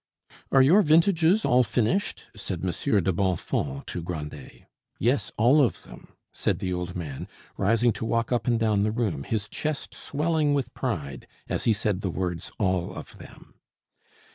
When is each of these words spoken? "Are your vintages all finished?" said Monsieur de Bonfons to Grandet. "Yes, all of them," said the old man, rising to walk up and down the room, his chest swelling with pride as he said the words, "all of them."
"Are 0.51 0.63
your 0.63 0.81
vintages 0.81 1.45
all 1.45 1.61
finished?" 1.61 2.23
said 2.35 2.63
Monsieur 2.63 3.01
de 3.01 3.13
Bonfons 3.13 3.83
to 3.85 4.01
Grandet. 4.01 4.63
"Yes, 4.97 5.31
all 5.37 5.61
of 5.61 5.83
them," 5.83 6.13
said 6.33 6.57
the 6.57 6.73
old 6.73 6.95
man, 6.95 7.27
rising 7.55 7.93
to 7.93 8.05
walk 8.05 8.31
up 8.31 8.47
and 8.47 8.59
down 8.59 8.81
the 8.81 8.89
room, 8.91 9.21
his 9.25 9.47
chest 9.47 9.93
swelling 9.93 10.55
with 10.55 10.73
pride 10.73 11.27
as 11.47 11.65
he 11.65 11.73
said 11.73 12.01
the 12.01 12.09
words, 12.09 12.51
"all 12.57 12.95
of 12.95 13.15
them." 13.19 13.53